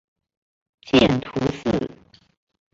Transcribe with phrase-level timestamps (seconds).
[0.81, 1.91] 见图四。